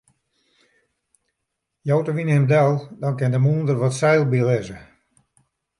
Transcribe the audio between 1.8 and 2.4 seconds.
Jout de wyn